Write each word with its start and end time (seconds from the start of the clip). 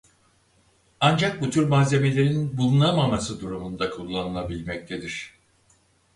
Ancak 0.99 1.41
bu 1.41 1.49
tür 1.49 1.67
malzemelerin 1.67 2.57
bulunamaması 2.57 3.39
durumunda 3.41 3.89
kullanılabilmektedir. 3.89 5.39